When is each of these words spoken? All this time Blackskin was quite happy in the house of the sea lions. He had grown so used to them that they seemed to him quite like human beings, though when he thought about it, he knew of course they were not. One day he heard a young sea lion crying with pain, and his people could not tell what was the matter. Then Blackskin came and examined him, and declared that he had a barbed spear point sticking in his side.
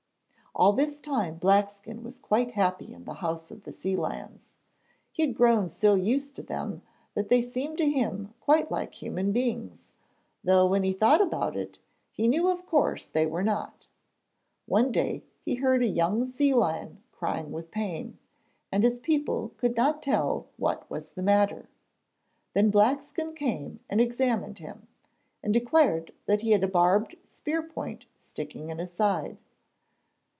All 0.53 0.73
this 0.73 0.99
time 0.99 1.39
Blackskin 1.39 2.03
was 2.03 2.19
quite 2.19 2.51
happy 2.51 2.93
in 2.93 3.05
the 3.05 3.13
house 3.15 3.51
of 3.51 3.63
the 3.63 3.71
sea 3.71 3.95
lions. 3.95 4.49
He 5.09 5.23
had 5.25 5.33
grown 5.33 5.69
so 5.69 5.95
used 5.95 6.35
to 6.35 6.43
them 6.43 6.81
that 7.13 7.29
they 7.29 7.41
seemed 7.41 7.77
to 7.77 7.89
him 7.89 8.33
quite 8.41 8.69
like 8.69 8.95
human 8.95 9.31
beings, 9.31 9.93
though 10.43 10.65
when 10.67 10.83
he 10.83 10.91
thought 10.91 11.21
about 11.21 11.55
it, 11.55 11.79
he 12.11 12.27
knew 12.27 12.49
of 12.49 12.65
course 12.65 13.07
they 13.07 13.25
were 13.25 13.41
not. 13.41 13.87
One 14.65 14.91
day 14.91 15.23
he 15.39 15.55
heard 15.55 15.81
a 15.81 15.87
young 15.87 16.25
sea 16.25 16.53
lion 16.53 17.01
crying 17.13 17.53
with 17.53 17.71
pain, 17.71 18.19
and 18.73 18.83
his 18.83 18.99
people 18.99 19.53
could 19.55 19.77
not 19.77 20.03
tell 20.03 20.47
what 20.57 20.87
was 20.91 21.11
the 21.11 21.23
matter. 21.23 21.69
Then 22.53 22.69
Blackskin 22.69 23.35
came 23.37 23.79
and 23.89 24.01
examined 24.01 24.59
him, 24.59 24.85
and 25.41 25.53
declared 25.53 26.11
that 26.25 26.41
he 26.41 26.51
had 26.51 26.61
a 26.63 26.67
barbed 26.67 27.15
spear 27.23 27.63
point 27.63 28.03
sticking 28.17 28.69
in 28.69 28.79
his 28.79 28.91
side. 28.91 29.37